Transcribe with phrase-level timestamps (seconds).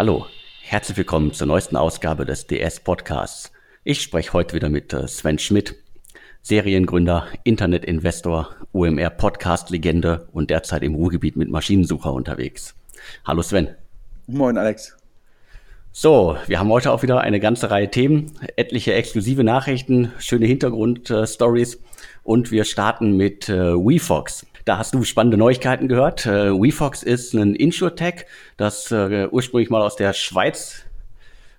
[0.00, 0.24] Hallo,
[0.62, 3.52] herzlich willkommen zur neuesten Ausgabe des DS Podcasts.
[3.84, 5.74] Ich spreche heute wieder mit äh, Sven Schmidt,
[6.40, 12.74] Seriengründer, Internetinvestor, OMR Podcast Legende und derzeit im Ruhrgebiet mit Maschinensucher unterwegs.
[13.26, 13.74] Hallo Sven.
[14.26, 14.96] Moin Alex.
[15.92, 21.78] So, wir haben heute auch wieder eine ganze Reihe Themen, etliche exklusive Nachrichten, schöne Hintergrundstories
[22.22, 24.46] und wir starten mit äh, WeFox.
[24.70, 26.26] Da hast du spannende Neuigkeiten gehört.
[26.26, 30.84] Äh, WeFox ist ein InsurTech, das äh, ursprünglich mal aus der Schweiz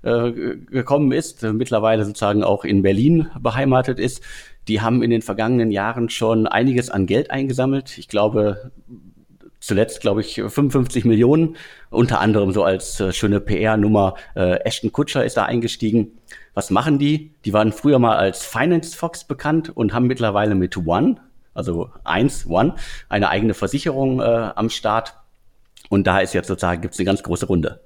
[0.01, 4.23] äh, gekommen ist, äh, mittlerweile sozusagen auch in Berlin beheimatet ist.
[4.69, 7.97] Die haben in den vergangenen Jahren schon einiges an Geld eingesammelt.
[7.97, 8.71] Ich glaube,
[9.59, 11.57] zuletzt, glaube ich, 55 Millionen,
[11.89, 14.15] unter anderem so als äh, schöne PR-Nummer.
[14.35, 16.13] Äh, Ashton Kutscher ist da eingestiegen.
[16.53, 17.33] Was machen die?
[17.43, 21.17] Die waren früher mal als Finance Fox bekannt und haben mittlerweile mit One,
[21.53, 22.75] also eins, One,
[23.09, 25.15] eine eigene Versicherung äh, am Start.
[25.89, 27.81] Und da ist jetzt sozusagen, gibt es eine ganz große Runde.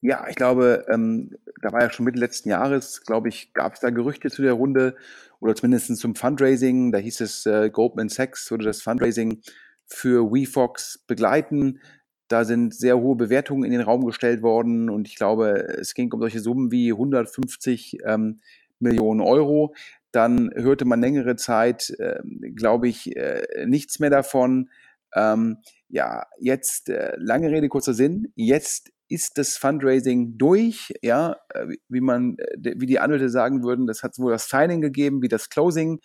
[0.00, 1.30] Ja, ich glaube, ähm,
[1.62, 4.52] da war ja schon Mitte letzten Jahres, glaube ich, gab es da Gerüchte zu der
[4.52, 4.96] Runde
[5.40, 6.92] oder zumindest zum Fundraising.
[6.92, 9.40] Da hieß es, äh, Goldman Sachs würde das Fundraising
[9.86, 11.80] für WeFox begleiten.
[12.28, 16.12] Da sind sehr hohe Bewertungen in den Raum gestellt worden und ich glaube, es ging
[16.12, 18.40] um solche Summen wie 150 ähm,
[18.78, 19.74] Millionen Euro
[20.14, 22.20] dann hörte man längere Zeit, äh,
[22.54, 24.70] glaube ich, äh, nichts mehr davon.
[25.14, 31.66] Ähm, ja, jetzt, äh, lange Rede, kurzer Sinn, jetzt ist das Fundraising durch, ja, äh,
[31.88, 35.28] wie man, äh, wie die Anwälte sagen würden, das hat wohl das Signing gegeben, wie
[35.28, 36.00] das Closing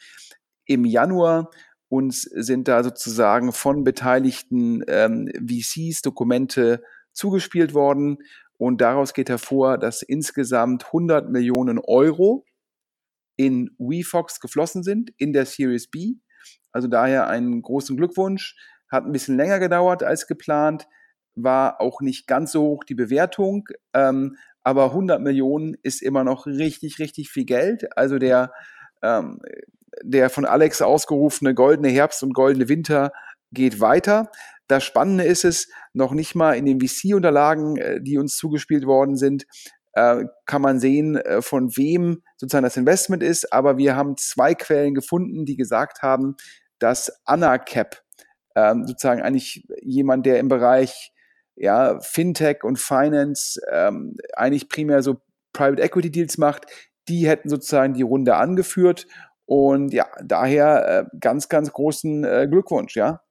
[0.65, 1.49] im Januar.
[1.87, 8.17] Uns sind da sozusagen von beteiligten ähm, VCs Dokumente zugespielt worden
[8.57, 12.45] und daraus geht hervor, dass insgesamt 100 Millionen Euro
[13.39, 16.15] in WeFox geflossen sind, in der Series B.
[16.73, 18.57] Also daher einen großen Glückwunsch.
[18.91, 20.87] Hat ein bisschen länger gedauert als geplant,
[21.35, 26.47] war auch nicht ganz so hoch die Bewertung, ähm, aber 100 Millionen ist immer noch
[26.47, 27.95] richtig, richtig viel Geld.
[27.97, 28.51] Also der,
[29.01, 29.39] ähm,
[30.03, 33.13] der von Alex ausgerufene goldene Herbst und goldene Winter
[33.53, 34.31] geht weiter.
[34.67, 39.15] Das Spannende ist es, noch nicht mal in den VC-Unterlagen, äh, die uns zugespielt worden
[39.15, 39.45] sind,
[39.93, 43.51] äh, kann man sehen, äh, von wem sozusagen das Investment ist.
[43.51, 46.35] Aber wir haben zwei Quellen gefunden, die gesagt haben,
[46.79, 48.01] dass AnaCap
[48.55, 51.11] ähm, sozusagen eigentlich jemand, der im Bereich
[51.55, 55.21] ja, Fintech und Finance ähm, eigentlich primär so
[55.53, 56.65] Private Equity Deals macht,
[57.09, 59.07] die hätten sozusagen die Runde angeführt.
[59.45, 63.21] Und ja, daher äh, ganz, ganz großen äh, Glückwunsch, ja.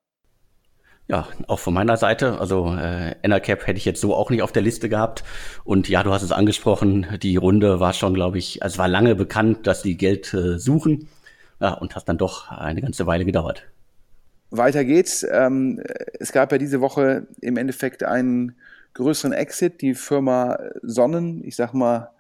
[1.09, 2.39] Ja, auch von meiner Seite.
[2.39, 5.25] Also äh, Enercap hätte ich jetzt so auch nicht auf der Liste gehabt.
[5.65, 8.89] Und ja, du hast es angesprochen, die Runde war schon, glaube ich, also es war
[8.89, 11.09] lange bekannt, dass die Geld äh, suchen.
[11.61, 13.65] Ja, und hat dann doch eine ganze Weile gedauert.
[14.51, 15.27] Weiter geht's.
[15.29, 15.83] Ähm,
[16.21, 18.57] es gab ja diese Woche im Endeffekt einen
[18.95, 19.81] größeren Exit.
[19.81, 22.11] Die Firma Sonnen, ich sag mal,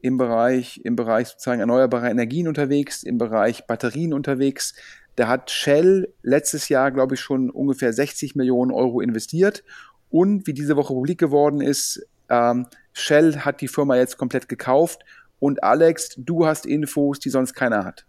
[0.00, 4.74] im Bereich, im Bereich sozusagen erneuerbarer Energien unterwegs, im Bereich Batterien unterwegs,
[5.18, 9.64] da hat Shell letztes Jahr, glaube ich, schon ungefähr 60 Millionen Euro investiert.
[10.10, 15.04] Und wie diese Woche publik geworden ist, ähm, Shell hat die Firma jetzt komplett gekauft.
[15.40, 18.06] Und Alex, du hast Infos, die sonst keiner hat.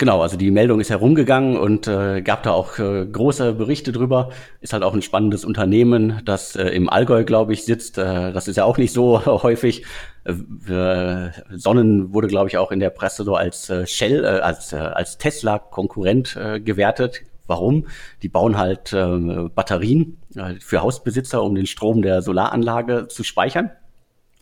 [0.00, 4.30] Genau, also die Meldung ist herumgegangen und äh, gab da auch äh, große Berichte drüber.
[4.60, 7.98] Ist halt auch ein spannendes Unternehmen, das äh, im Allgäu, glaube ich, sitzt.
[7.98, 9.84] Äh, das ist ja auch nicht so häufig.
[10.24, 14.72] Äh, Sonnen wurde, glaube ich, auch in der Presse so als äh, Shell, äh, als,
[14.72, 17.22] äh, als Tesla-Konkurrent äh, gewertet.
[17.48, 17.88] Warum?
[18.22, 23.72] Die bauen halt äh, Batterien äh, für Hausbesitzer, um den Strom der Solaranlage zu speichern.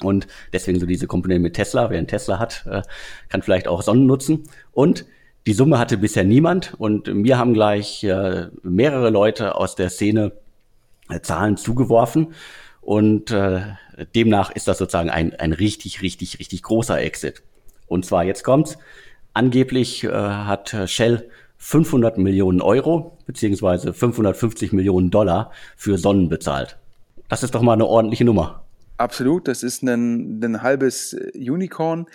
[0.02, 1.88] Und deswegen so diese Komponente mit Tesla.
[1.88, 2.82] Wer einen Tesla hat, äh,
[3.30, 4.44] kann vielleicht auch Sonnen nutzen.
[4.72, 5.06] Und
[5.46, 10.32] die Summe hatte bisher niemand und mir haben gleich äh, mehrere Leute aus der Szene
[11.08, 12.34] äh, Zahlen zugeworfen
[12.80, 13.60] und äh,
[14.14, 17.42] demnach ist das sozusagen ein, ein richtig, richtig, richtig großer Exit.
[17.86, 18.76] Und zwar, jetzt kommt's,
[19.34, 26.76] angeblich äh, hat Shell 500 Millionen Euro beziehungsweise 550 Millionen Dollar für Sonnen bezahlt.
[27.28, 28.65] Das ist doch mal eine ordentliche Nummer.
[28.98, 32.06] Absolut, das ist ein, ein halbes Unicorn.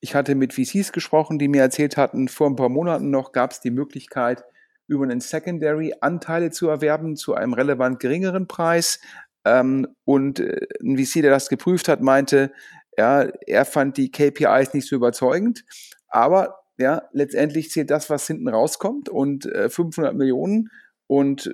[0.00, 3.50] Ich hatte mit VCs gesprochen, die mir erzählt hatten, vor ein paar Monaten noch gab
[3.50, 4.44] es die Möglichkeit,
[4.86, 9.00] über einen Secondary Anteile zu erwerben zu einem relevant geringeren Preis.
[9.44, 12.52] Ähm, und äh, ein VC, der das geprüft hat, meinte,
[12.96, 15.64] ja, er fand die KPIs nicht so überzeugend,
[16.08, 20.70] aber ja, letztendlich zählt das, was hinten rauskommt und äh, 500 Millionen
[21.06, 21.52] und äh,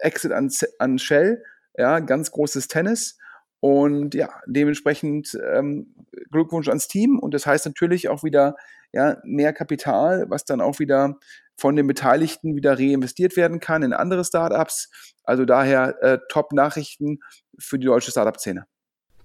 [0.00, 1.42] Exit an, an Shell,
[1.76, 3.18] ja, ganz großes Tennis.
[3.62, 5.94] Und ja, dementsprechend ähm,
[6.32, 7.20] Glückwunsch ans Team.
[7.20, 8.56] Und das heißt natürlich auch wieder
[8.92, 11.14] ja, mehr Kapital, was dann auch wieder
[11.56, 14.90] von den Beteiligten wieder reinvestiert werden kann in andere Startups.
[15.22, 17.20] Also daher äh, Top-Nachrichten
[17.56, 18.66] für die deutsche Startup-Szene.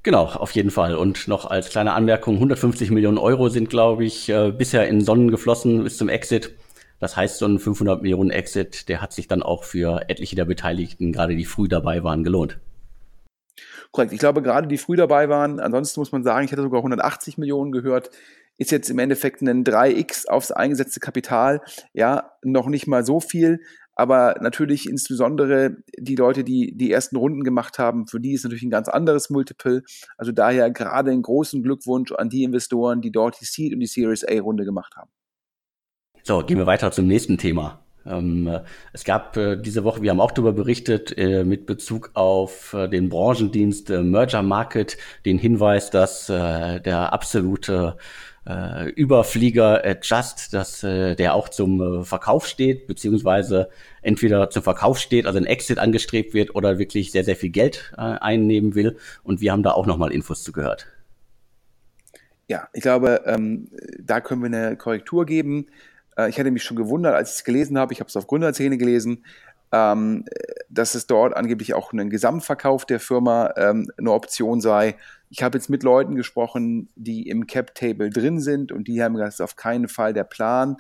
[0.04, 0.94] Genau, auf jeden Fall.
[0.94, 5.32] Und noch als kleine Anmerkung, 150 Millionen Euro sind, glaube ich, äh, bisher in Sonnen
[5.32, 6.56] geflossen bis zum Exit.
[7.00, 10.46] Das heißt, so ein 500 Millionen Exit, der hat sich dann auch für etliche der
[10.46, 12.60] Beteiligten, gerade die früh dabei waren, gelohnt.
[13.92, 14.14] Korrekt.
[14.14, 17.38] Ich glaube, gerade die früh dabei waren, ansonsten muss man sagen, ich hatte sogar 180
[17.38, 18.10] Millionen gehört,
[18.58, 21.62] ist jetzt im Endeffekt ein 3x aufs eingesetzte Kapital.
[21.94, 23.62] Ja, noch nicht mal so viel,
[23.96, 28.64] aber natürlich insbesondere die Leute, die die ersten Runden gemacht haben, für die ist natürlich
[28.64, 29.84] ein ganz anderes Multiple.
[30.18, 33.88] Also daher gerade einen großen Glückwunsch an die Investoren, die dort die Seed und die
[33.88, 35.10] Series A Runde gemacht haben.
[36.24, 37.87] So, gehen wir weiter zum nächsten Thema.
[38.10, 38.60] Ähm,
[38.94, 42.88] es gab äh, diese Woche, wir haben auch darüber berichtet, äh, mit Bezug auf äh,
[42.88, 47.98] den Branchendienst äh, Merger Market, den Hinweis, dass äh, der absolute
[48.46, 53.70] äh, Überflieger Just, dass der auch zum Verkauf steht, beziehungsweise
[54.02, 57.92] entweder zum Verkauf steht, also ein Exit angestrebt wird oder wirklich sehr, sehr viel Geld
[57.98, 58.96] einnehmen will.
[59.24, 60.88] Und wir haben da auch nochmal Infos zu gehört.
[62.48, 63.68] Ja, ich glaube, ähm,
[64.00, 65.68] da können wir eine Korrektur geben.
[66.18, 68.28] Äh, ich hatte mich schon gewundert, als ich es gelesen habe, ich habe es auf
[68.28, 69.24] Gründerzähne gelesen,
[69.72, 70.26] ähm,
[70.70, 74.96] dass es dort angeblich auch einen Gesamtverkauf der Firma ähm, eine Option sei.
[75.30, 79.28] Ich habe jetzt mit Leuten gesprochen, die im Cap-Table drin sind und die haben gesagt,
[79.28, 80.78] das ist auf keinen Fall der Plan.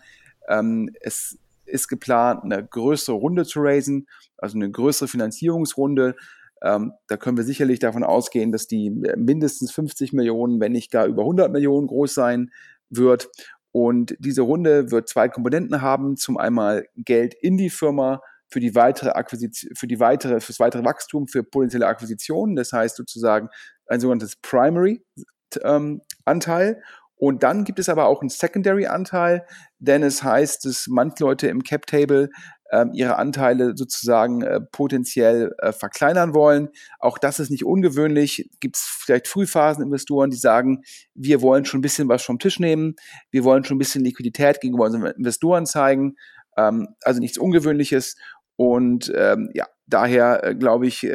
[0.47, 4.07] Ähm, es ist geplant, eine größere Runde zu raisen,
[4.37, 6.15] also eine größere Finanzierungsrunde.
[6.61, 11.05] Ähm, da können wir sicherlich davon ausgehen, dass die mindestens 50 Millionen, wenn nicht gar
[11.05, 12.51] über 100 Millionen groß sein
[12.89, 13.29] wird.
[13.77, 16.17] Und diese Runde wird zwei Komponenten haben.
[16.17, 20.83] Zum einmal Geld in die Firma für die weitere Akquisition, für die weitere, fürs weitere
[20.83, 22.55] Wachstum, für potenzielle Akquisitionen.
[22.55, 23.49] Das heißt sozusagen
[23.85, 25.05] ein sogenanntes Primary
[25.61, 26.81] ähm, Anteil.
[27.17, 29.45] Und dann gibt es aber auch einen Secondary Anteil,
[29.77, 32.29] denn es heißt, dass manche Leute im Cap Table
[32.71, 36.69] ähm, ihre Anteile sozusagen äh, potenziell äh, verkleinern wollen.
[36.99, 38.49] Auch das ist nicht ungewöhnlich.
[38.59, 40.83] Gibt es vielleicht Frühphaseninvestoren, die sagen,
[41.13, 42.95] wir wollen schon ein bisschen was vom Tisch nehmen,
[43.31, 46.15] wir wollen schon ein bisschen Liquidität gegenüber unseren Investoren zeigen.
[46.57, 48.15] Ähm, also nichts Ungewöhnliches.
[48.55, 51.07] Und ähm, ja, daher äh, glaube ich,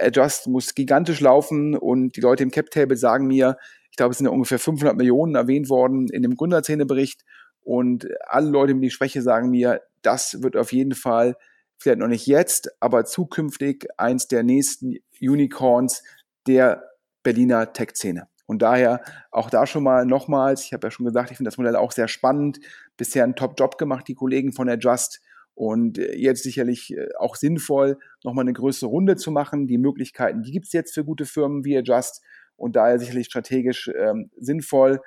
[0.00, 3.56] Adjust muss gigantisch laufen und die Leute im Cap Table sagen mir,
[3.90, 7.24] ich glaube, es sind ja ungefähr 500 Millionen erwähnt worden in dem Gründerzähnebericht
[7.68, 11.36] und alle Leute mit die Schwäche sagen mir, das wird auf jeden Fall,
[11.78, 16.02] vielleicht noch nicht jetzt, aber zukünftig eins der nächsten Unicorns
[16.46, 16.82] der
[17.22, 18.28] Berliner Tech-Szene.
[18.46, 21.58] Und daher auch da schon mal nochmals, ich habe ja schon gesagt, ich finde das
[21.58, 22.60] Modell auch sehr spannend,
[22.96, 25.20] bisher einen Top-Job gemacht, die Kollegen von Adjust.
[25.54, 29.66] Und jetzt sicherlich äh, auch sinnvoll, nochmal eine größere Runde zu machen.
[29.66, 32.22] Die Möglichkeiten, die gibt es jetzt für gute Firmen wie Adjust
[32.56, 35.00] und daher sicherlich strategisch ähm, sinnvoll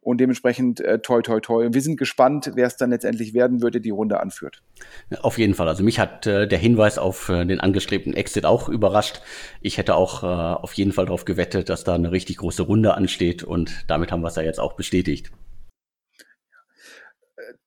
[0.00, 1.66] und dementsprechend äh, toi toi toi.
[1.66, 4.62] Und wir sind gespannt, wer es dann letztendlich werden würde, die Runde anführt.
[5.20, 5.68] Auf jeden Fall.
[5.68, 9.20] Also mich hat äh, der Hinweis auf äh, den angestrebten Exit auch überrascht.
[9.60, 12.94] Ich hätte auch äh, auf jeden Fall darauf gewettet, dass da eine richtig große Runde
[12.94, 15.30] ansteht und damit haben wir es ja jetzt auch bestätigt.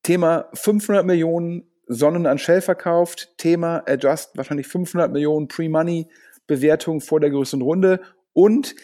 [0.03, 3.33] Thema 500 Millionen Sonnen an Shell verkauft.
[3.37, 6.07] Thema Adjust wahrscheinlich 500 Millionen Pre-Money
[6.47, 8.01] Bewertung vor der größeren Runde
[8.33, 8.75] und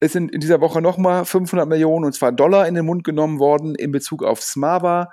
[0.00, 3.38] es sind in dieser Woche nochmal 500 Millionen, und zwar Dollar, in den Mund genommen
[3.38, 5.10] worden in Bezug auf Smava.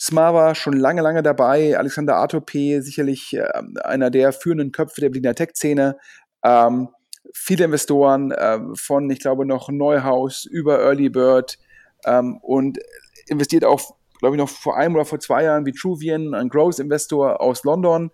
[0.00, 1.76] Smava schon lange, lange dabei.
[1.76, 3.48] Alexander Artope, sicherlich äh,
[3.82, 5.96] einer der führenden Köpfe der Berliner Tech-Szene.
[6.44, 6.88] Ähm,
[7.32, 11.58] viele Investoren äh, von, ich glaube, noch Neuhaus über Early Bird
[12.04, 12.78] ähm, und
[13.26, 17.40] investiert auch, glaube ich, noch vor einem oder vor zwei Jahren wie Truvian, ein Growth-Investor
[17.40, 18.10] aus London.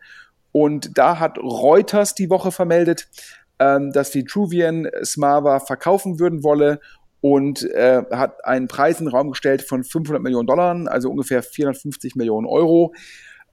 [0.52, 3.09] Und da hat Reuters die Woche vermeldet,
[3.58, 6.80] ähm, dass die Truvian Smava verkaufen würden wolle
[7.20, 11.42] und äh, hat einen Preis in den Raum gestellt von 500 Millionen Dollar, also ungefähr
[11.42, 12.94] 450 Millionen Euro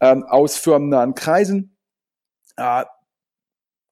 [0.02, 1.78] ähm, aus firmennahen Kreisen.
[2.58, 2.84] Äh,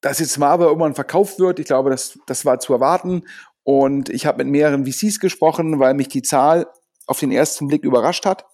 [0.01, 3.23] dass jetzt Smava irgendwann verkauft wird, ich glaube, das, das war zu erwarten.
[3.63, 6.67] Und ich habe mit mehreren VCs gesprochen, weil mich die Zahl
[7.05, 8.45] auf den ersten Blick überrascht hat.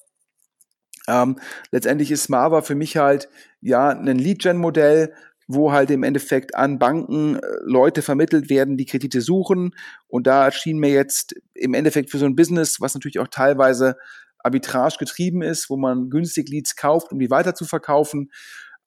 [1.08, 1.40] Ähm,
[1.72, 3.30] letztendlich ist Smava für mich halt
[3.62, 5.14] ja ein Lead-Gen-Modell,
[5.48, 9.76] wo halt im Endeffekt an Banken äh, Leute vermittelt werden, die Kredite suchen.
[10.08, 13.96] Und da schien mir jetzt im Endeffekt für so ein Business, was natürlich auch teilweise
[14.40, 18.32] arbitrage getrieben ist, wo man günstig Leads kauft, um die weiter zu verkaufen,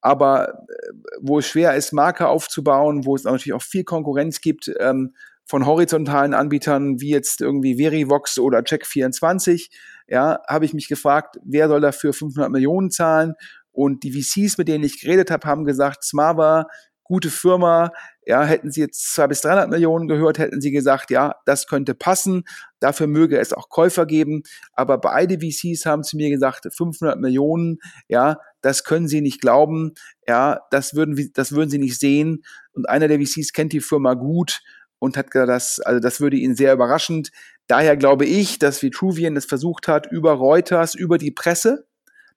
[0.00, 4.70] aber äh, wo es schwer ist, Marke aufzubauen, wo es natürlich auch viel Konkurrenz gibt
[4.78, 9.70] ähm, von horizontalen Anbietern wie jetzt irgendwie Verivox oder Check24,
[10.06, 13.34] ja, habe ich mich gefragt, wer soll dafür 500 Millionen zahlen
[13.78, 16.66] und die VCs, mit denen ich geredet habe, haben gesagt, Smava,
[17.04, 17.92] gute Firma,
[18.26, 21.94] ja, hätten sie jetzt zwei bis 300 Millionen gehört, hätten sie gesagt, ja, das könnte
[21.94, 22.42] passen,
[22.80, 24.42] dafür möge es auch Käufer geben,
[24.72, 29.92] aber beide VCs haben zu mir gesagt, 500 Millionen, ja, das können sie nicht glauben,
[30.26, 32.42] ja, das würden, das würden sie nicht sehen.
[32.72, 34.60] Und einer der VCs kennt die Firma gut
[34.98, 37.30] und hat gesagt, das, also das würde ihn sehr überraschend.
[37.68, 41.87] Daher glaube ich, dass Vitruvian es versucht hat, über Reuters, über die Presse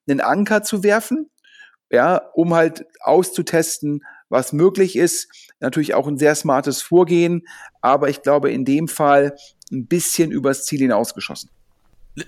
[0.06, 1.30] einen Anker zu werfen,
[1.90, 5.28] ja, um halt auszutesten, was möglich ist.
[5.60, 7.46] Natürlich auch ein sehr smartes Vorgehen,
[7.80, 9.36] aber ich glaube in dem Fall
[9.70, 11.50] ein bisschen übers Ziel hinausgeschossen.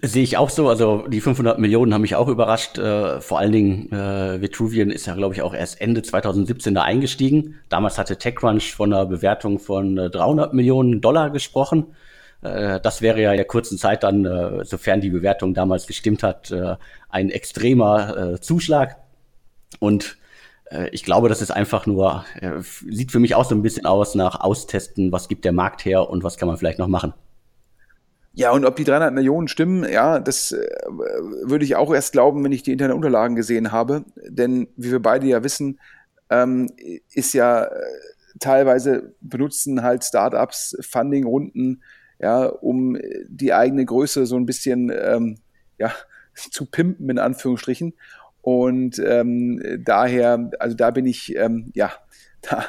[0.00, 0.68] Sehe ich auch so.
[0.68, 2.78] Also die 500 Millionen haben mich auch überrascht.
[2.78, 6.82] Äh, vor allen Dingen äh, Vitruvian ist ja, glaube ich, auch erst Ende 2017 da
[6.82, 7.56] eingestiegen.
[7.68, 11.94] Damals hatte TechCrunch von einer Bewertung von äh, 300 Millionen Dollar gesprochen.
[12.44, 16.22] Äh, das wäre ja in der kurzen Zeit dann, äh, sofern die Bewertung damals gestimmt
[16.22, 16.76] hat, äh,
[17.08, 18.96] ein extremer Zuschlag.
[19.78, 20.16] Und
[20.90, 22.24] ich glaube, das ist einfach nur,
[22.90, 26.08] sieht für mich auch so ein bisschen aus nach Austesten, was gibt der Markt her
[26.10, 27.12] und was kann man vielleicht noch machen.
[28.32, 32.50] Ja, und ob die 300 Millionen stimmen, ja, das würde ich auch erst glauben, wenn
[32.50, 34.04] ich die internen Unterlagen gesehen habe.
[34.26, 35.78] Denn wie wir beide ja wissen,
[36.30, 36.70] ähm,
[37.12, 37.68] ist ja
[38.40, 41.82] teilweise benutzen halt Startups Funding-Runden,
[42.18, 45.38] ja, um die eigene Größe so ein bisschen ähm,
[45.78, 45.92] ja,
[46.34, 47.94] zu pimpen, in Anführungsstrichen.
[48.40, 51.92] Und ähm, daher, also da bin ich, ähm, ja,
[52.42, 52.64] da,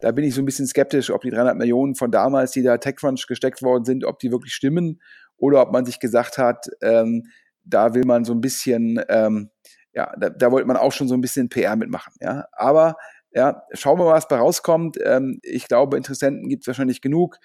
[0.00, 2.78] da bin ich so ein bisschen skeptisch, ob die 300 Millionen von damals, die da
[2.78, 5.00] TechCrunch gesteckt worden sind, ob die wirklich stimmen
[5.36, 7.24] oder ob man sich gesagt hat, ähm,
[7.64, 9.50] da will man so ein bisschen, ähm,
[9.92, 12.14] ja, da, da wollte man auch schon so ein bisschen PR mitmachen.
[12.20, 12.96] Ja, aber
[13.32, 14.96] ja, schauen wir mal, was bei rauskommt.
[15.04, 17.38] Ähm, ich glaube, Interessenten gibt es wahrscheinlich genug.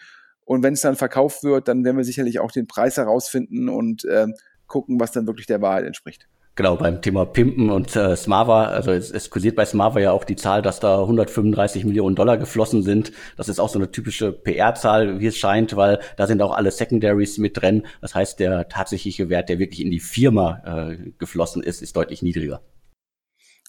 [0.46, 4.06] Und wenn es dann verkauft wird, dann werden wir sicherlich auch den Preis herausfinden und
[4.12, 4.34] ähm,
[4.68, 6.28] gucken, was dann wirklich der Wahrheit entspricht.
[6.56, 10.24] Genau, beim Thema Pimpen und äh, Smava, also es, es kursiert bei Smava ja auch
[10.24, 13.12] die Zahl, dass da 135 Millionen Dollar geflossen sind.
[13.38, 16.70] Das ist auch so eine typische PR-Zahl, wie es scheint, weil da sind auch alle
[16.70, 17.88] Secondaries mit drin.
[18.02, 22.22] Das heißt, der tatsächliche Wert, der wirklich in die Firma äh, geflossen ist, ist deutlich
[22.22, 22.62] niedriger.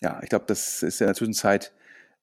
[0.03, 1.73] Ja, ich glaube, das ist ja in der Zwischenzeit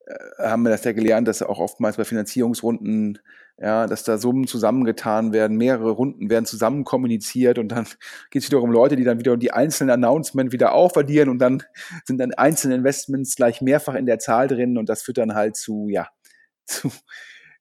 [0.05, 3.17] äh, haben wir das ja gelernt, dass auch oftmals bei Finanzierungsrunden,
[3.61, 7.85] ja, dass da Summen zusammengetan werden, mehrere Runden werden zusammen kommuniziert und dann
[8.31, 11.61] geht es wieder um Leute, die dann wieder die einzelnen Announcements wieder aufaddieren und dann
[12.05, 15.55] sind dann einzelne Investments gleich mehrfach in der Zahl drin und das führt dann halt
[15.55, 16.07] zu, ja,
[16.65, 16.91] zu,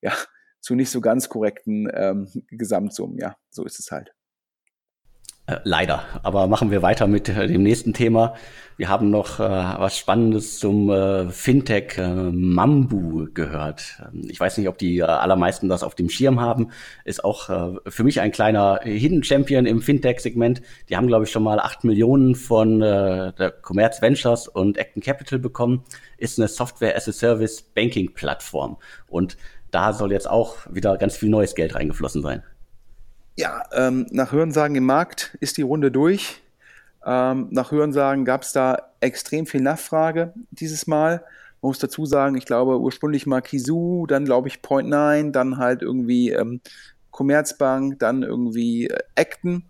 [0.00, 0.12] ja,
[0.61, 4.14] zu nicht so ganz korrekten ähm, Gesamtsummen, ja, so ist es halt.
[5.50, 6.04] Äh, leider.
[6.23, 8.35] Aber machen wir weiter mit äh, dem nächsten Thema.
[8.76, 14.00] Wir haben noch äh, was Spannendes zum äh, Fintech äh, Mambu gehört.
[14.28, 16.71] Ich weiß nicht, ob die äh, allermeisten das auf dem Schirm haben.
[17.04, 17.50] Ist auch
[17.87, 20.62] für mich ein kleiner Hidden Champion im Fintech-Segment.
[20.88, 25.38] Die haben, glaube ich, schon mal acht Millionen von der Commerz Ventures und Acton Capital
[25.38, 25.85] bekommen.
[26.16, 28.78] Ist eine Software-as-a-Service-Banking-Plattform.
[29.09, 29.37] Und
[29.71, 32.42] da soll jetzt auch wieder ganz viel neues Geld reingeflossen sein.
[33.40, 36.42] Ja, ähm, nach Hörensagen im Markt ist die Runde durch.
[37.06, 41.25] Ähm, nach Hörensagen gab es da extrem viel Nachfrage dieses Mal.
[41.62, 45.80] Man muss dazu sagen, ich glaube ursprünglich mal Kizu, dann glaube ich Point9, dann halt
[45.80, 46.61] irgendwie ähm,
[47.12, 49.64] Commerzbank, dann irgendwie äh, Acton.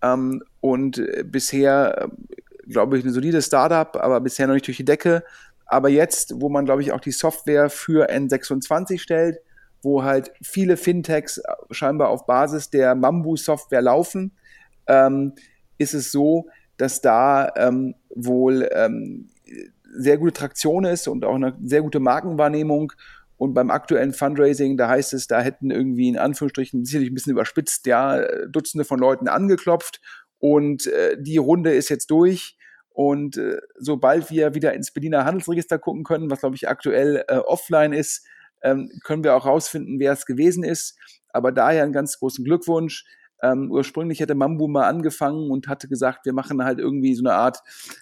[0.00, 4.78] Ähm, und äh, bisher, äh, glaube ich, ein solides Startup, aber bisher noch nicht durch
[4.78, 5.24] die Decke.
[5.66, 9.40] Aber jetzt, wo man, glaube ich, auch die Software für N26 stellt,
[9.82, 14.32] wo halt viele Fintechs äh, scheinbar auf Basis der Mambu-Software laufen,
[14.86, 15.34] ähm,
[15.78, 19.28] ist es so, dass da ähm, wohl ähm,
[19.92, 22.92] sehr gute Traktion ist und auch eine sehr gute Markenwahrnehmung.
[23.36, 27.32] Und beim aktuellen Fundraising, da heißt es, da hätten irgendwie in Anführungsstrichen sicherlich ein bisschen
[27.32, 30.00] überspitzt, ja, Dutzende von Leuten angeklopft.
[30.38, 32.58] Und äh, die Runde ist jetzt durch.
[32.90, 37.36] Und äh, sobald wir wieder ins Berliner Handelsregister gucken können, was glaube ich aktuell äh,
[37.36, 38.26] offline ist,
[38.62, 40.98] ähm, können wir auch rausfinden, wer es gewesen ist.
[41.32, 43.04] Aber daher einen ganz großen Glückwunsch.
[43.42, 47.34] Ähm, ursprünglich hätte Mambu mal angefangen und hatte gesagt, wir machen halt irgendwie so eine
[47.34, 47.60] Art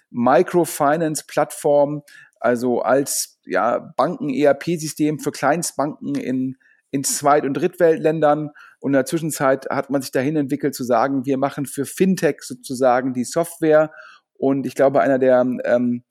[0.09, 2.01] Microfinance-Plattform,
[2.39, 6.57] also als ja, Banken-ERP-System für Kleinstbanken in,
[6.91, 8.51] in Zweit- und Drittweltländern.
[8.79, 12.41] Und in der Zwischenzeit hat man sich dahin entwickelt zu sagen, wir machen für Fintech
[12.41, 13.91] sozusagen die Software.
[14.33, 16.03] Und ich glaube, einer der ähm,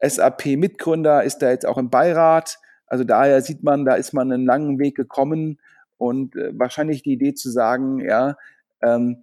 [0.00, 2.58] SAP-Mitgründer ist da jetzt auch im Beirat.
[2.86, 5.58] Also daher sieht man, da ist man einen langen Weg gekommen
[5.96, 8.36] und äh, wahrscheinlich die Idee zu sagen, ja,
[8.82, 9.22] ähm,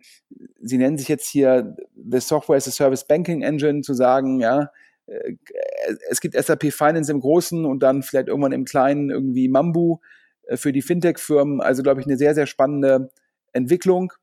[0.60, 4.72] sie nennen sich jetzt hier The Software as a Service Banking Engine, zu sagen, ja,
[5.06, 5.36] äh,
[6.10, 10.00] es gibt SAP Finance im Großen und dann vielleicht irgendwann im Kleinen irgendwie Mambu
[10.44, 11.62] äh, für die Fintech-Firmen.
[11.62, 13.12] Also, glaube ich, eine sehr, sehr spannende
[13.54, 14.14] Entwicklung.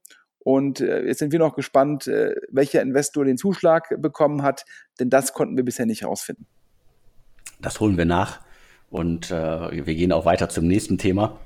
[0.41, 4.65] Und äh, jetzt sind wir noch gespannt, äh, welcher Investor den Zuschlag bekommen hat,
[4.99, 6.47] denn das konnten wir bisher nicht herausfinden.
[7.61, 8.41] Das holen wir nach.
[8.91, 11.39] Und äh, wir gehen auch weiter zum nächsten Thema.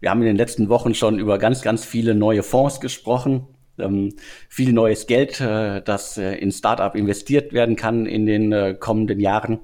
[0.00, 3.46] Wir haben in den letzten Wochen schon über ganz, ganz viele neue Fonds gesprochen.
[3.78, 4.14] Ähm,
[4.48, 9.20] viel neues Geld, äh, das äh, in Startup investiert werden kann in den äh, kommenden
[9.20, 9.60] Jahren.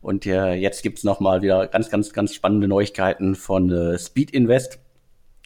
[0.00, 4.30] Und äh, jetzt gibt's noch mal wieder ganz, ganz, ganz spannende Neuigkeiten von äh, Speed
[4.30, 4.78] Invest.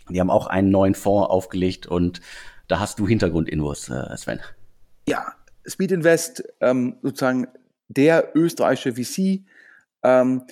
[0.09, 2.21] Die haben auch einen neuen Fonds aufgelegt und
[2.69, 4.41] da hast du Hintergrundinvos, äh, Sven.
[5.09, 5.33] Ja,
[5.67, 7.49] Speed Invest, ähm, sozusagen
[7.89, 9.45] der österreichische VC,
[10.03, 10.43] ähm,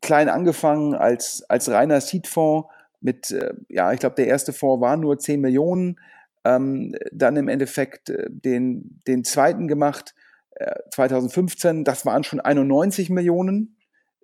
[0.00, 2.68] klein angefangen als, als reiner Seed-Fonds
[3.00, 5.98] mit, äh, ja, ich glaube, der erste Fonds war nur 10 Millionen,
[6.44, 10.14] ähm, dann im Endeffekt äh, den, den zweiten gemacht,
[10.56, 13.76] äh, 2015, das waren schon 91 Millionen,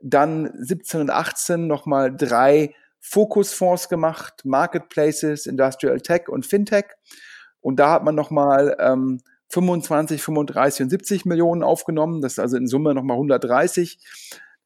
[0.02, 6.86] dann 17 und 18 nochmal drei Fokusfonds gemacht, Marketplaces, Industrial Tech und Fintech.
[7.60, 12.20] Und da hat man nochmal ähm, 25, 35 und 70 Millionen aufgenommen.
[12.20, 13.98] Das ist also in Summe nochmal 130.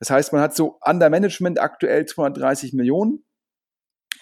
[0.00, 3.24] Das heißt, man hat so Under Management aktuell 230 Millionen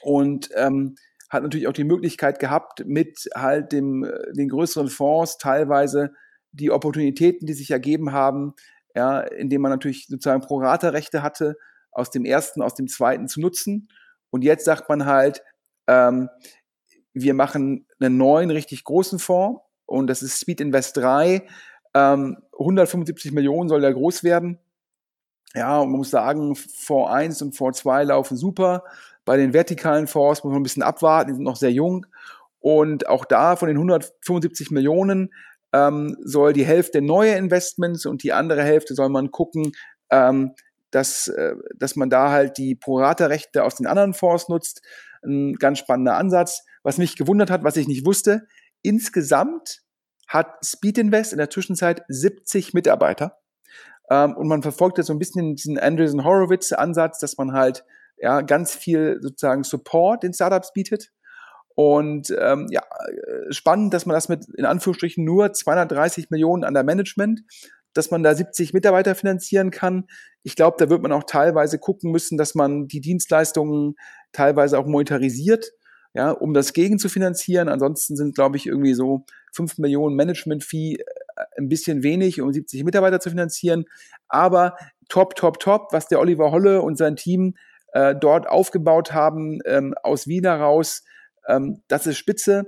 [0.03, 0.97] und ähm,
[1.31, 6.13] hat natürlich auch die Möglichkeit gehabt, mit halt dem, äh, den größeren Fonds teilweise
[6.53, 8.55] die Opportunitäten, die sich ergeben haben,
[8.95, 11.57] ja, indem man natürlich sozusagen Pro-Rata-Rechte hatte,
[11.93, 13.89] aus dem ersten, aus dem zweiten zu nutzen.
[14.31, 15.43] Und jetzt sagt man halt,
[15.87, 16.29] ähm,
[17.13, 21.47] wir machen einen neuen, richtig großen Fonds und das ist Speed Invest 3.
[21.95, 24.59] Ähm, 175 Millionen soll der groß werden.
[25.55, 28.85] Ja, und man muss sagen, Fonds 1 und Fonds 2 laufen super.
[29.25, 32.07] Bei den vertikalen Fonds muss man ein bisschen abwarten, die sind noch sehr jung.
[32.61, 35.33] Und auch da von den 175 Millionen
[35.73, 39.73] ähm, soll die Hälfte neue Investments und die andere Hälfte soll man gucken,
[40.11, 40.55] ähm,
[40.91, 44.83] dass, äh, dass man da halt die Prorata-Rechte aus den anderen Fonds nutzt.
[45.23, 46.65] Ein ganz spannender Ansatz.
[46.83, 48.47] Was mich gewundert hat, was ich nicht wusste,
[48.83, 49.83] insgesamt
[50.27, 53.39] hat Speed Invest in der Zwischenzeit 70 Mitarbeiter.
[54.11, 57.85] Ähm, und man verfolgt jetzt so ein bisschen diesen Andreessen Horowitz-Ansatz, dass man halt
[58.17, 61.11] ja, ganz viel sozusagen Support den Startups bietet.
[61.75, 66.75] Und ähm, ja, äh, spannend, dass man das mit in Anführungsstrichen nur 230 Millionen an
[66.75, 67.43] der Management
[67.99, 70.07] dass man da 70 Mitarbeiter finanzieren kann.
[70.43, 73.95] Ich glaube, da wird man auch teilweise gucken müssen, dass man die Dienstleistungen
[74.33, 75.73] teilweise auch monetarisiert,
[76.15, 77.69] ja, um das gegen zu finanzieren.
[77.69, 80.99] Ansonsten sind, glaube ich, irgendwie so 5 Millionen Management-Fee
[81.57, 83.85] ein bisschen wenig, um 70 Mitarbeiter zu finanzieren.
[84.29, 84.77] Aber
[85.09, 87.55] top, top, top, was der Oliver Holle und sein Team
[87.93, 91.05] äh, dort aufgebaut haben, ähm, aus Wien heraus,
[91.49, 92.67] ähm, das ist spitze.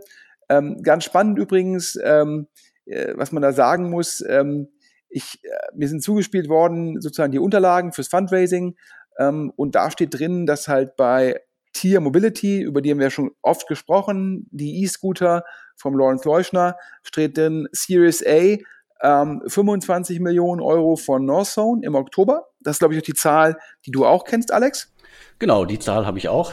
[0.48, 2.48] Ähm, ganz spannend übrigens, ähm,
[2.86, 4.68] äh, was man da sagen muss, ähm,
[5.08, 8.76] ich, äh, mir sind zugespielt worden sozusagen die Unterlagen fürs Fundraising
[9.18, 11.40] ähm, und da steht drin, dass halt bei
[11.72, 15.44] Tier Mobility, über die haben wir schon oft gesprochen, die E-Scooter
[15.80, 18.58] vom Lawrence Leuschner, steht drin Series A,
[19.02, 22.48] ähm, 25 Millionen Euro von Northzone im Oktober.
[22.60, 24.92] Das ist, glaube ich, auch die Zahl, die du auch kennst, Alex.
[25.38, 26.52] Genau, die Zahl habe ich auch.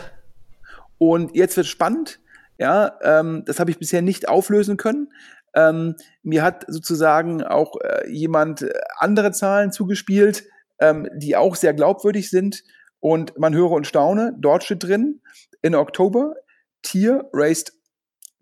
[0.97, 2.19] Und jetzt wird spannend.
[2.57, 5.11] Ja, ähm, das habe ich bisher nicht auflösen können.
[5.53, 10.45] Ähm, mir hat sozusagen auch äh, jemand äh, andere Zahlen zugespielt,
[10.79, 12.63] ähm, die auch sehr glaubwürdig sind.
[12.99, 15.21] Und man höre und staune, dort steht drin,
[15.61, 16.33] in Oktober,
[16.81, 17.73] Tier raised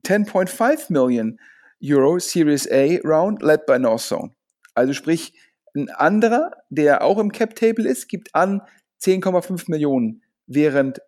[0.06, 1.40] 10.5 Million
[1.84, 4.32] Euro Series A Round led by Northzone.
[4.74, 5.34] Also sprich,
[5.76, 8.62] ein anderer, der auch im Cap Table ist, gibt an
[9.02, 11.02] 10,5 Millionen, während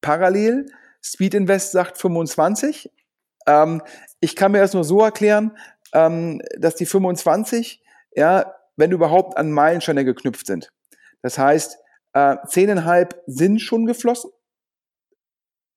[0.00, 0.66] parallel
[1.02, 2.90] Speed Invest sagt 25
[3.46, 3.80] ähm,
[4.20, 5.56] ich kann mir das nur so erklären,
[5.92, 7.82] ähm, dass die 25,
[8.14, 10.72] ja, wenn überhaupt an Meilensteine geknüpft sind.
[11.22, 11.78] Das heißt,
[12.12, 14.30] äh, 10,5 sind schon geflossen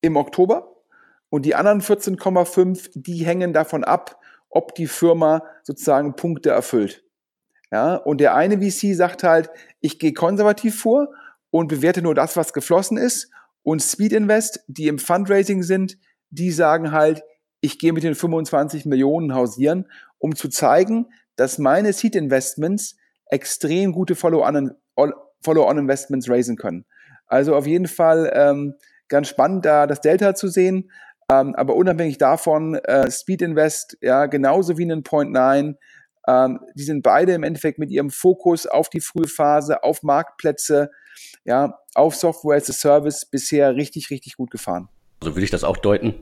[0.02, 0.69] im Oktober
[1.30, 7.04] und die anderen 14,5, die hängen davon ab, ob die Firma sozusagen Punkte erfüllt.
[7.72, 11.10] Ja, und der eine VC sagt halt, ich gehe konservativ vor
[11.52, 13.30] und bewerte nur das, was geflossen ist.
[13.62, 16.00] Und Speed Invest, die im Fundraising sind,
[16.32, 17.22] die sagen halt,
[17.62, 19.86] ich gehe mit den 25 Millionen hausieren,
[20.18, 26.86] um zu zeigen, dass meine Seed Investments extrem gute Follow-on-Investments raisen können.
[27.28, 28.74] Also auf jeden Fall ähm,
[29.08, 30.92] ganz spannend, da das Delta zu sehen.
[31.32, 35.78] Ähm, aber unabhängig davon, äh, Speed Invest, ja, genauso wie ein Point 9,
[36.28, 40.90] ähm, die sind beide im Endeffekt mit ihrem Fokus auf die frühe Phase, auf Marktplätze,
[41.46, 44.90] ja, auf Software as a Service bisher richtig, richtig gut gefahren.
[45.24, 46.16] So würde ich das auch deuten.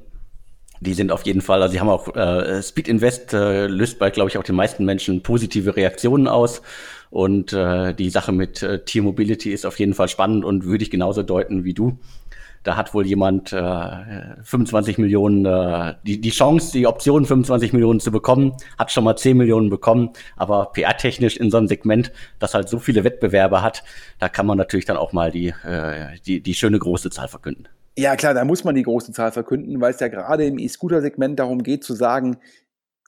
[0.79, 4.11] Die sind auf jeden Fall, also sie haben auch äh, Speed Invest äh, löst bei,
[4.11, 6.61] glaube ich, auch den meisten Menschen positive Reaktionen aus.
[7.09, 10.83] Und äh, die Sache mit äh, Tier Mobility ist auf jeden Fall spannend und würde
[10.83, 11.97] ich genauso deuten wie du.
[12.67, 18.01] Da hat wohl jemand äh, 25 Millionen, äh, die, die Chance, die Option 25 Millionen
[18.01, 20.09] zu bekommen, hat schon mal 10 Millionen bekommen.
[20.35, 23.85] Aber PR-technisch in so einem Segment, das halt so viele Wettbewerber hat,
[24.19, 27.69] da kann man natürlich dann auch mal die, äh, die, die schöne große Zahl verkünden.
[27.97, 31.39] Ja, klar, da muss man die große Zahl verkünden, weil es ja gerade im E-Scooter-Segment
[31.39, 32.35] darum geht zu sagen,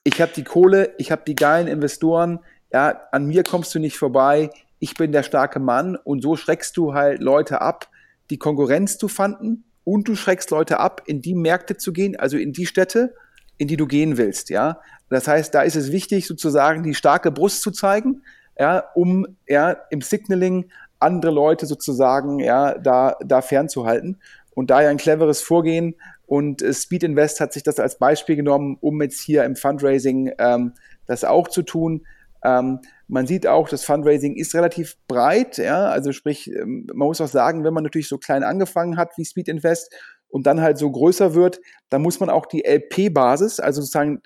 [0.04, 2.38] ich habe die Kohle, ich habe die geilen Investoren,
[2.72, 6.78] ja, an mir kommst du nicht vorbei, ich bin der starke Mann und so schreckst
[6.78, 7.90] du halt Leute ab,
[8.30, 12.36] die Konkurrenz zu fanden und du schreckst Leute ab, in die Märkte zu gehen, also
[12.36, 13.14] in die Städte,
[13.58, 14.80] in die du gehen willst, ja.
[15.10, 18.22] Das heißt, da ist es wichtig, sozusagen die starke Brust zu zeigen,
[18.58, 24.18] ja, um ja, im Signaling andere Leute sozusagen ja, da, da fernzuhalten.
[24.54, 25.94] Und daher ein cleveres Vorgehen.
[26.26, 30.32] Und äh, Speed Invest hat sich das als Beispiel genommen, um jetzt hier im Fundraising
[30.38, 30.74] ähm,
[31.06, 32.06] das auch zu tun.
[32.44, 37.20] Ähm, man sieht auch, das Fundraising ist relativ breit, ja, also sprich, ähm, man muss
[37.20, 39.92] auch sagen, wenn man natürlich so klein angefangen hat wie Speed Invest
[40.28, 44.22] und dann halt so größer wird, dann muss man auch die LP-Basis, also sozusagen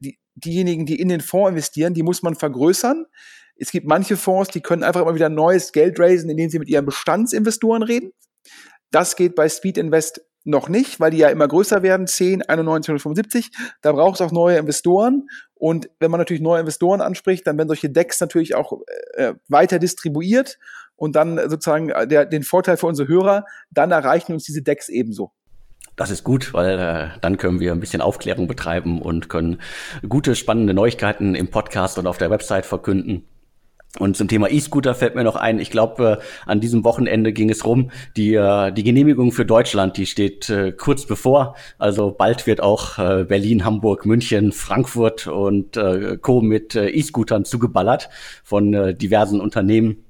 [0.00, 3.06] die, diejenigen, die in den Fonds investieren, die muss man vergrößern.
[3.56, 6.68] Es gibt manche Fonds, die können einfach immer wieder neues Geld raisen, indem sie mit
[6.68, 8.10] ihren Bestandsinvestoren reden.
[8.90, 12.90] Das geht bei Speed Invest noch nicht, weil die ja immer größer werden, 10, 91,
[12.90, 13.50] 175.
[13.82, 15.28] Da braucht es auch neue Investoren.
[15.58, 18.80] Und wenn man natürlich neue Investoren anspricht, dann werden solche Decks natürlich auch
[19.14, 20.58] äh, weiter distribuiert
[20.96, 24.88] und dann sozusagen äh, der, den Vorteil für unsere Hörer, dann erreichen uns diese Decks
[24.88, 25.32] ebenso.
[25.96, 29.60] Das ist gut, weil äh, dann können wir ein bisschen Aufklärung betreiben und können
[30.06, 33.26] gute, spannende Neuigkeiten im Podcast und auf der Website verkünden.
[33.98, 37.50] Und zum Thema E-Scooter fällt mir noch ein, ich glaube, äh, an diesem Wochenende ging
[37.50, 41.56] es rum, die, äh, die Genehmigung für Deutschland, die steht äh, kurz bevor.
[41.78, 46.42] Also bald wird auch äh, Berlin, Hamburg, München, Frankfurt und äh, Co.
[46.42, 48.10] mit äh, E-Scootern zugeballert
[48.44, 50.04] von äh, diversen Unternehmen.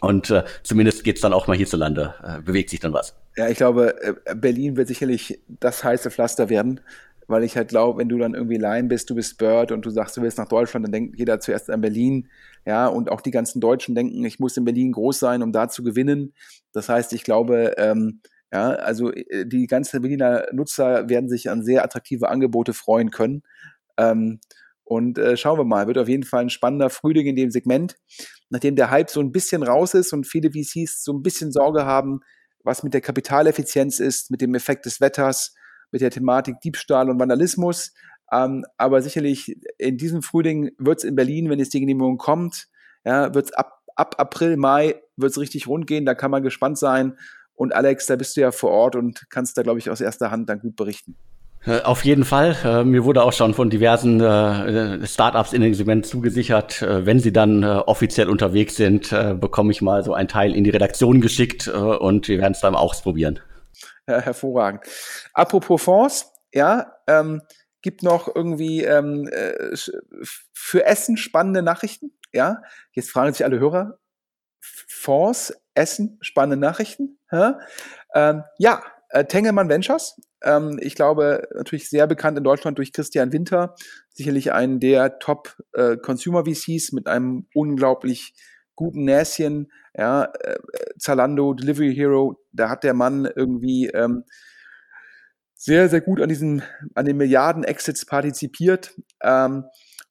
[0.00, 3.14] Und äh, zumindest geht's dann auch mal hierzulande, äh, bewegt sich dann was.
[3.36, 6.80] Ja, ich glaube, äh, Berlin wird sicherlich das heiße Pflaster werden
[7.26, 9.90] weil ich halt glaube, wenn du dann irgendwie Line bist, du bist Bird und du
[9.90, 12.28] sagst, du willst nach Deutschland, dann denkt jeder zuerst an Berlin,
[12.64, 15.68] ja, und auch die ganzen Deutschen denken, ich muss in Berlin groß sein, um da
[15.68, 16.34] zu gewinnen.
[16.72, 18.20] Das heißt, ich glaube, ähm,
[18.52, 23.42] ja, also äh, die ganzen Berliner Nutzer werden sich an sehr attraktive Angebote freuen können.
[23.96, 24.40] Ähm,
[24.84, 27.96] und äh, schauen wir mal, wird auf jeden Fall ein spannender Frühling in dem Segment.
[28.50, 31.84] Nachdem der Hype so ein bisschen raus ist und viele VCs so ein bisschen Sorge
[31.84, 32.20] haben,
[32.62, 35.54] was mit der Kapitaleffizienz ist, mit dem Effekt des Wetters,
[35.90, 37.92] mit der Thematik Diebstahl und Vandalismus.
[38.32, 42.68] Ähm, aber sicherlich in diesem Frühling wird es in Berlin, wenn jetzt die Genehmigung kommt,
[43.04, 46.04] ja, wird es ab, ab April, Mai wird es richtig rund gehen.
[46.04, 47.16] Da kann man gespannt sein.
[47.54, 50.30] Und Alex, da bist du ja vor Ort und kannst da, glaube ich, aus erster
[50.30, 51.16] Hand dann gut berichten.
[51.66, 52.56] Äh, auf jeden Fall.
[52.64, 57.32] Äh, mir wurde auch schon von diversen äh, Startups in dem Segment zugesichert, wenn sie
[57.32, 62.28] dann offiziell unterwegs sind, bekomme ich mal so ein Teil in die Redaktion geschickt und
[62.28, 63.40] wir werden es dann auch ausprobieren.
[64.08, 64.84] Ja, hervorragend.
[65.34, 67.42] Apropos Fonds, ja, ähm,
[67.82, 69.76] gibt noch irgendwie ähm, äh,
[70.52, 72.12] für Essen spannende Nachrichten.
[72.32, 73.98] Ja, jetzt fragen sich alle Hörer,
[74.60, 77.18] Fonds, Essen, spannende Nachrichten.
[78.14, 80.20] Ähm, ja, äh, Tengelmann Ventures.
[80.42, 83.74] Ähm, ich glaube, natürlich sehr bekannt in Deutschland durch Christian Winter.
[84.10, 85.96] Sicherlich einen der Top äh,
[86.92, 88.34] mit einem unglaublich
[88.76, 90.56] guten Näschen, ja, äh,
[90.98, 94.24] Zalando, Delivery Hero, da hat der Mann irgendwie ähm,
[95.54, 96.62] sehr, sehr gut an diesen,
[96.94, 98.94] an den Milliarden-Exits partizipiert.
[99.22, 99.64] Ähm,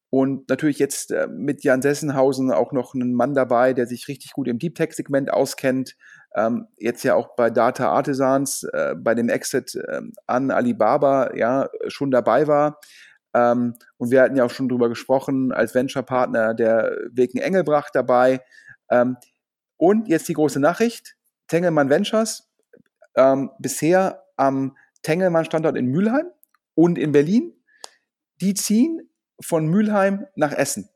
[0.09, 4.31] und natürlich jetzt äh, mit Jan Sessenhausen auch noch einen Mann dabei, der sich richtig
[4.31, 5.95] gut im Deep Tech-Segment auskennt.
[6.35, 11.69] Ähm, jetzt ja auch bei Data Artisans, äh, bei dem Exit äh, an Alibaba, ja,
[11.87, 12.79] schon dabei war.
[13.35, 18.41] Ähm, und wir hatten ja auch schon drüber gesprochen, als Venture-Partner der Wegen Engelbracht dabei.
[18.89, 19.17] Ähm,
[19.77, 21.17] und jetzt die große Nachricht,
[21.47, 22.49] Tengelmann Ventures,
[23.15, 26.27] ähm, bisher am Tengelmann-Standort in Mülheim
[26.75, 27.53] und in Berlin,
[28.41, 29.09] die ziehen
[29.41, 30.89] von Mülheim nach Essen.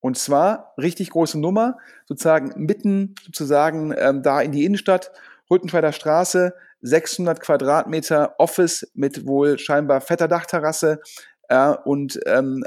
[0.00, 5.12] Und zwar richtig große Nummer, sozusagen mitten sozusagen ähm, da in die Innenstadt,
[5.50, 11.00] Rüttenscheider Straße, 600 Quadratmeter Office mit wohl scheinbar fetter Dachterrasse
[11.48, 12.64] äh, und ähm,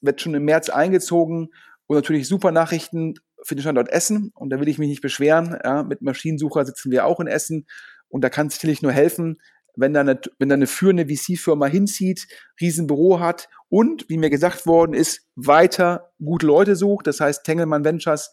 [0.00, 1.48] wird schon im März eingezogen
[1.86, 5.58] und natürlich super Nachrichten für den Standort Essen und da will ich mich nicht beschweren.
[5.64, 7.66] Ja, mit Maschinensucher sitzen wir auch in Essen
[8.08, 9.40] und da kann es sicherlich nur helfen,
[9.74, 12.28] wenn da eine, wenn da eine führende VC-Firma hinzieht,
[12.60, 17.06] Riesenbüro hat und, wie mir gesagt worden ist, weiter gute Leute sucht.
[17.06, 18.32] Das heißt, Tengelmann Ventures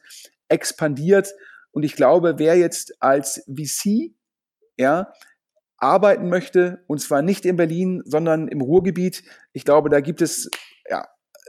[0.49, 1.33] expandiert
[1.71, 4.13] und ich glaube, wer jetzt als VC
[4.79, 5.11] ja,
[5.79, 10.49] arbeiten möchte, und zwar nicht in Berlin, sondern im Ruhrgebiet, ich glaube, da gibt es
[10.89, 11.07] ja,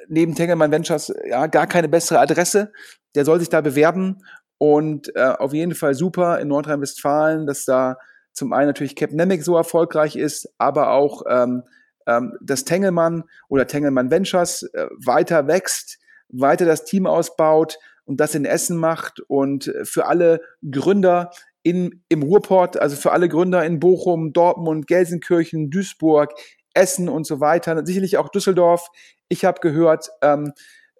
[0.09, 2.73] neben Tengelmann Ventures ja gar keine bessere Adresse.
[3.14, 4.19] Der soll sich da bewerben
[4.59, 7.97] und äh, auf jeden Fall super in Nordrhein-Westfalen, dass da
[8.33, 11.64] zum einen natürlich Capnemic so erfolgreich ist, aber auch ähm,
[12.07, 18.35] ähm, dass Tengelmann oder Tengelmann Ventures äh, weiter wächst, weiter das Team ausbaut und das
[18.35, 21.31] in Essen macht und für alle Gründer
[21.62, 26.33] in, im Ruhrport, also für alle Gründer in Bochum, Dortmund, Gelsenkirchen, Duisburg,
[26.75, 28.88] Essen und so weiter, sicherlich auch Düsseldorf.
[29.29, 30.53] Ich habe gehört, ähm,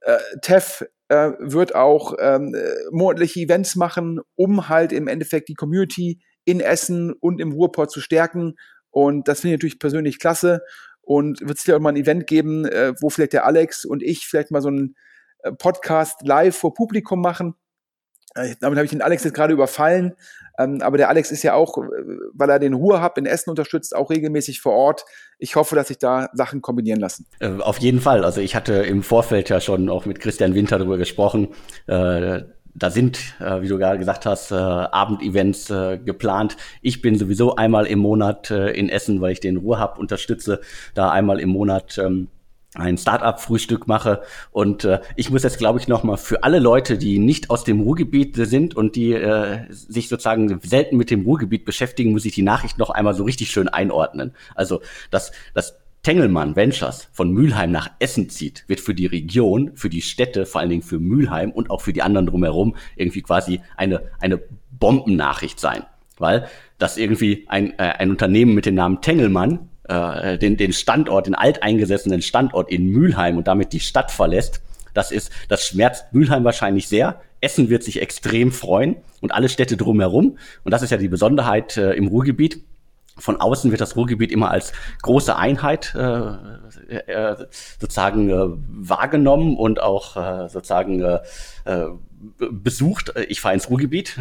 [0.03, 2.55] äh, TEF äh, wird auch ähm,
[2.90, 8.01] monatliche Events machen, um halt im Endeffekt die Community in Essen und im Ruhrport zu
[8.01, 8.55] stärken.
[8.90, 10.62] Und das finde ich natürlich persönlich klasse.
[11.03, 14.03] Und wird es ja auch mal ein Event geben, äh, wo vielleicht der Alex und
[14.03, 14.94] ich vielleicht mal so einen
[15.42, 17.55] äh, Podcast live vor Publikum machen.
[18.35, 20.14] Äh, damit habe ich den Alex jetzt gerade überfallen.
[20.59, 21.83] Ähm, aber der Alex ist ja auch, äh,
[22.33, 25.05] weil er den Ruhr-Hub in Essen unterstützt, auch regelmäßig vor Ort.
[25.38, 27.27] Ich hoffe, dass sich da Sachen kombinieren lassen.
[27.40, 28.25] Äh, auf jeden Fall.
[28.25, 31.49] Also ich hatte im Vorfeld ja schon auch mit Christian Winter darüber gesprochen.
[32.73, 35.73] Da sind, wie du gerade gesagt hast, Abendevents
[36.05, 36.57] geplant.
[36.83, 40.61] Ich bin sowieso einmal im Monat in Essen, weil ich den Ruhrhub unterstütze,
[40.95, 42.29] da einmal im Monat ähm,
[42.74, 44.22] ein Startup-Frühstück mache.
[44.52, 47.64] Und äh, ich muss jetzt, glaube ich, noch mal für alle Leute, die nicht aus
[47.64, 52.35] dem Ruhrgebiet sind und die äh, sich sozusagen selten mit dem Ruhrgebiet beschäftigen, muss ich
[52.35, 54.35] die Nachricht noch einmal so richtig schön einordnen.
[54.54, 59.90] Also, dass das Tengelmann Ventures von Mülheim nach Essen zieht, wird für die Region, für
[59.90, 63.61] die Städte, vor allen Dingen für Mülheim und auch für die anderen drumherum irgendwie quasi
[63.76, 65.85] eine, eine Bombennachricht sein.
[66.18, 66.46] Weil
[66.78, 71.35] das irgendwie ein, äh, ein Unternehmen mit dem Namen Tengelmann äh, den, den Standort, den
[71.35, 74.62] alteingesessenen Standort in Mülheim und damit die Stadt verlässt,
[74.94, 77.20] das ist, das schmerzt Mülheim wahrscheinlich sehr.
[77.40, 80.37] Essen wird sich extrem freuen und alle Städte drumherum.
[80.64, 82.62] Und das ist ja die Besonderheit äh, im Ruhrgebiet.
[83.18, 87.37] Von außen wird das Ruhrgebiet immer als große Einheit äh, äh,
[87.79, 91.20] sozusagen äh, wahrgenommen und auch äh, sozusagen äh,
[91.64, 91.88] äh
[92.38, 93.14] besucht.
[93.29, 94.20] Ich fahre ins Ruhrgebiet,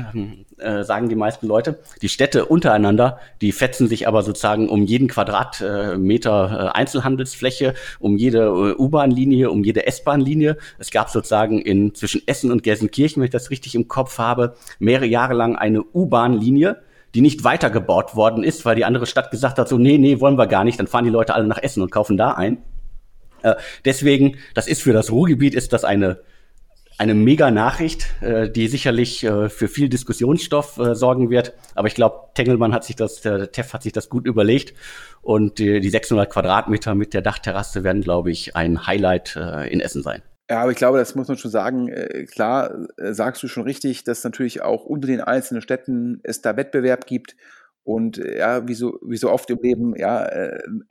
[0.57, 1.79] äh, sagen die meisten Leute.
[2.01, 8.43] Die Städte untereinander, die fetzen sich aber sozusagen um jeden Quadratmeter äh, Einzelhandelsfläche, um jede
[8.45, 10.57] äh, U-Bahn-Linie, um jede S-Bahn-Linie.
[10.77, 14.55] Es gab sozusagen in zwischen Essen und Gelsenkirchen, wenn ich das richtig im Kopf habe,
[14.79, 16.81] mehrere Jahre lang eine U-Bahn-Linie
[17.15, 20.37] die nicht weitergebaut worden ist, weil die andere Stadt gesagt hat, so, nee, nee, wollen
[20.37, 22.59] wir gar nicht, dann fahren die Leute alle nach Essen und kaufen da ein.
[23.41, 26.19] Äh, deswegen, das ist für das Ruhrgebiet, ist das eine,
[26.97, 31.53] eine mega Nachricht, äh, die sicherlich äh, für viel Diskussionsstoff äh, sorgen wird.
[31.73, 34.73] Aber ich glaube, Tengelmann hat sich das, der TEF hat sich das gut überlegt.
[35.21, 39.79] Und die, die 600 Quadratmeter mit der Dachterrasse werden, glaube ich, ein Highlight äh, in
[39.79, 40.21] Essen sein.
[40.49, 41.89] Ja, aber ich glaube, das muss man schon sagen.
[41.89, 46.41] Äh, klar, äh, sagst du schon richtig, dass natürlich auch unter den einzelnen Städten es
[46.41, 47.35] da Wettbewerb gibt.
[47.83, 50.27] Und äh, ja, wie so, wie so oft im Leben, ja,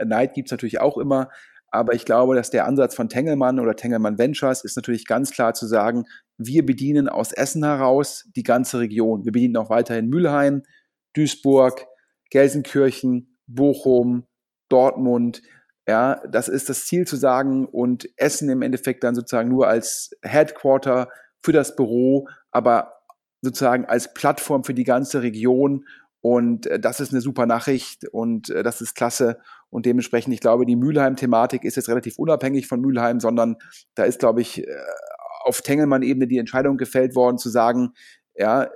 [0.05, 1.29] Neid gibt's natürlich auch immer.
[1.71, 5.53] Aber ich glaube, dass der Ansatz von Tengelmann oder Tengelmann Ventures ist natürlich ganz klar
[5.55, 6.05] zu sagen,
[6.39, 9.25] wir bedienen aus Essen heraus die ganze Region.
[9.25, 10.63] Wir bedienen auch weiterhin Mülheim,
[11.15, 11.85] Duisburg,
[12.31, 14.25] Gelsenkirchen, Bochum,
[14.71, 15.43] Dortmund.
[15.89, 20.11] Ja, das ist das Ziel zu sagen und Essen im Endeffekt dann sozusagen nur als
[20.21, 21.09] Headquarter
[21.41, 22.93] für das Büro, aber
[23.41, 25.87] sozusagen als Plattform für die ganze Region.
[26.21, 29.39] Und äh, das ist eine super Nachricht und äh, das ist klasse.
[29.71, 33.57] Und dementsprechend, ich glaube, die Mülheim-Thematik ist jetzt relativ unabhängig von Mülheim, sondern
[33.95, 34.67] da ist, glaube ich, äh,
[35.45, 37.95] auf Tengelmann-Ebene die Entscheidung gefällt worden, zu sagen,
[38.35, 38.69] ja,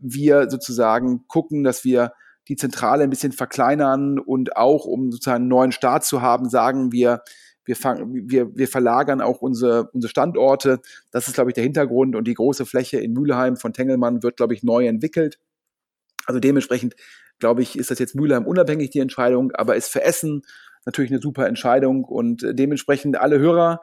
[0.00, 2.12] wir sozusagen gucken, dass wir
[2.48, 6.92] die Zentrale ein bisschen verkleinern und auch, um sozusagen einen neuen Start zu haben, sagen
[6.92, 7.22] wir,
[7.64, 10.80] wir, fangen, wir, wir verlagern auch unsere, unsere Standorte.
[11.10, 12.16] Das ist, glaube ich, der Hintergrund.
[12.16, 15.38] Und die große Fläche in Mülheim von Tengelmann wird, glaube ich, neu entwickelt.
[16.26, 16.94] Also dementsprechend,
[17.38, 20.42] glaube ich, ist das jetzt Mülheim unabhängig, die Entscheidung, aber ist für Essen
[20.84, 22.04] natürlich eine super Entscheidung.
[22.04, 23.80] Und dementsprechend alle Hörer,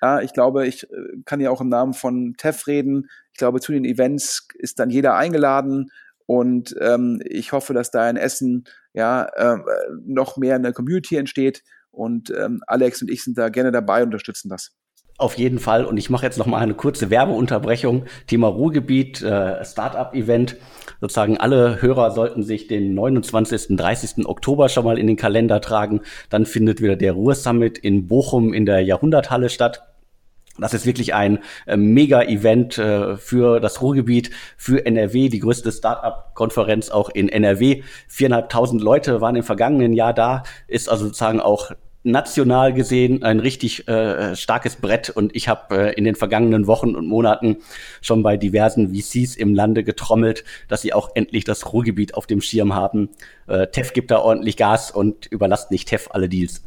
[0.00, 3.08] ja, ich glaube, ich äh, kann ja auch im Namen von TEF reden.
[3.32, 5.90] Ich glaube, zu den Events ist dann jeder eingeladen.
[6.28, 9.56] Und ähm, ich hoffe, dass da in Essen ja äh,
[10.04, 11.62] noch mehr eine Community entsteht.
[11.90, 14.72] Und ähm, Alex und ich sind da gerne dabei unterstützen das.
[15.16, 15.86] Auf jeden Fall.
[15.86, 18.04] Und ich mache jetzt noch mal eine kurze Werbeunterbrechung.
[18.26, 20.56] Thema Ruhrgebiet, äh, Startup-Event.
[21.00, 23.78] Sozusagen alle Hörer sollten sich den 29.
[23.78, 24.26] 30.
[24.26, 26.02] Oktober schon mal in den Kalender tragen.
[26.28, 29.82] Dann findet wieder der Ruhr-Summit in Bochum in der Jahrhunderthalle statt.
[30.58, 36.90] Das ist wirklich ein äh, Mega-Event äh, für das Ruhrgebiet, für NRW, die größte Startup-Konferenz
[36.90, 37.82] auch in NRW.
[38.08, 41.72] Viereinhalbtausend Leute waren im vergangenen Jahr da, ist also sozusagen auch
[42.04, 46.94] national gesehen ein richtig äh, starkes Brett und ich habe äh, in den vergangenen Wochen
[46.94, 47.58] und Monaten
[48.00, 52.40] schon bei diversen VCs im Lande getrommelt, dass sie auch endlich das Ruhrgebiet auf dem
[52.40, 53.10] Schirm haben.
[53.46, 56.62] Äh, TEF gibt da ordentlich Gas und überlasst nicht TEF alle Deals.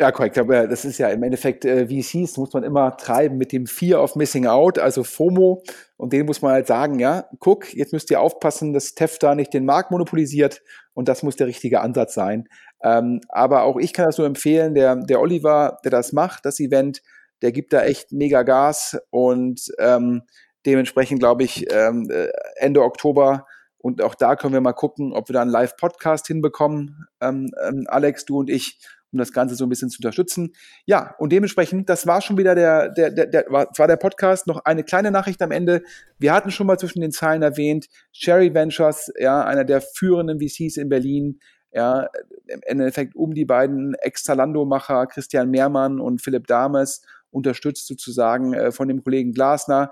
[0.00, 0.38] Ja, korrekt.
[0.38, 3.52] Aber das ist ja im Endeffekt, äh, wie es hieß, muss man immer treiben mit
[3.52, 5.62] dem Fear of Missing Out, also FOMO.
[5.98, 9.34] Und den muss man halt sagen, ja, guck, jetzt müsst ihr aufpassen, dass TEF da
[9.34, 10.62] nicht den Markt monopolisiert.
[10.94, 12.48] Und das muss der richtige Ansatz sein.
[12.82, 16.60] Ähm, aber auch ich kann das nur empfehlen, der, der Oliver, der das macht, das
[16.60, 17.02] Event,
[17.42, 18.98] der gibt da echt mega Gas.
[19.10, 20.22] Und ähm,
[20.64, 23.44] dementsprechend glaube ich, ähm, äh, Ende Oktober
[23.82, 27.86] und auch da können wir mal gucken, ob wir da einen Live-Podcast hinbekommen, ähm, ähm,
[27.88, 28.78] Alex, du und ich,
[29.12, 30.52] um das Ganze so ein bisschen zu unterstützen.
[30.86, 34.46] Ja, und dementsprechend, das war schon wieder der, der, der, der war, war der Podcast.
[34.46, 35.82] Noch eine kleine Nachricht am Ende.
[36.18, 40.76] Wir hatten schon mal zwischen den Zeilen erwähnt, Cherry Ventures, ja, einer der führenden VCs
[40.76, 41.40] in Berlin,
[41.72, 42.08] ja,
[42.48, 48.88] im Endeffekt um die beiden Ex-Zalando-Macher Christian Mehrmann und Philipp Dames unterstützt sozusagen äh, von
[48.88, 49.90] dem Kollegen Glasner.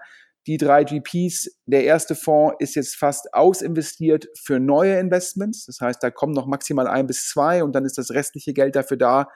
[0.48, 5.66] Die drei GPs, der erste Fonds ist jetzt fast ausinvestiert für neue Investments.
[5.66, 8.74] Das heißt, da kommen noch maximal ein bis zwei und dann ist das restliche Geld
[8.74, 9.28] dafür da,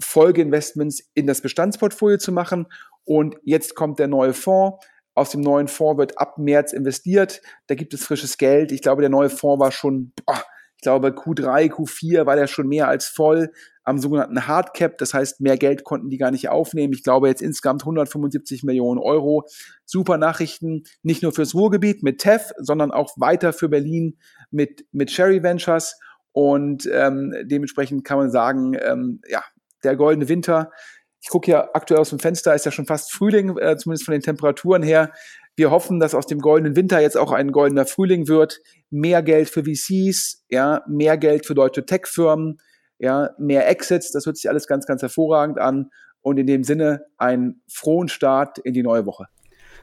[0.00, 2.66] Folgeinvestments in das Bestandsportfolio zu machen.
[3.04, 4.84] Und jetzt kommt der neue Fonds.
[5.14, 7.42] Aus dem neuen Fonds wird ab März investiert.
[7.66, 8.72] Da gibt es frisches Geld.
[8.72, 10.42] Ich glaube, der neue Fonds war schon, boah,
[10.76, 13.52] ich glaube, Q3, Q4 war der schon mehr als voll
[13.86, 14.98] am sogenannten Hardcap.
[14.98, 16.92] Das heißt, mehr Geld konnten die gar nicht aufnehmen.
[16.92, 19.46] Ich glaube jetzt insgesamt 175 Millionen Euro.
[19.84, 24.18] Super Nachrichten, nicht nur fürs Ruhrgebiet mit TEF, sondern auch weiter für Berlin
[24.50, 25.98] mit, mit Cherry Ventures.
[26.32, 29.42] Und ähm, dementsprechend kann man sagen, ähm, ja,
[29.84, 30.72] der goldene Winter.
[31.20, 34.12] Ich gucke ja aktuell aus dem Fenster, ist ja schon fast Frühling, äh, zumindest von
[34.12, 35.12] den Temperaturen her.
[35.54, 38.60] Wir hoffen, dass aus dem goldenen Winter jetzt auch ein goldener Frühling wird.
[38.90, 42.58] Mehr Geld für VCs, ja, mehr Geld für deutsche Tech-Firmen,
[42.98, 44.12] ja, mehr Exits.
[44.12, 45.90] Das hört sich alles ganz, ganz hervorragend an.
[46.22, 49.26] Und in dem Sinne einen frohen Start in die neue Woche.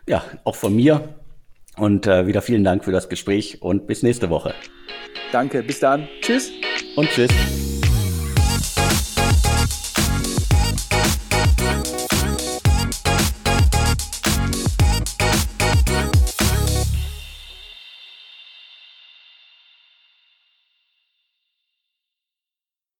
[0.08, 1.16] Ja, auch von mir.
[1.78, 4.54] Und äh, wieder vielen Dank für das Gespräch und bis nächste Woche.
[5.32, 6.08] Danke, bis dann.
[6.22, 6.52] Tschüss.
[6.96, 7.73] Und tschüss.